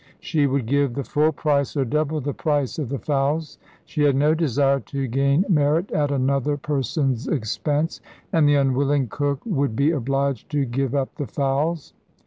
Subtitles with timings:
[0.19, 4.15] She would give the full price or double the price of the fowls; she had
[4.15, 8.01] no desire to gain merit at another person's expense,
[8.33, 11.93] and the unwilling cook would be obliged to give up the fowls.